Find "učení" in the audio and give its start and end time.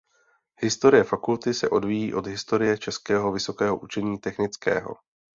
3.79-4.17